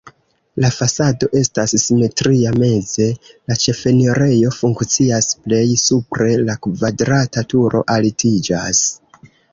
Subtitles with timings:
[0.63, 3.07] La fasado estas simetria, meze
[3.51, 8.83] la ĉefenirejo funkcias, plej supre la kvadrata turo altiĝas.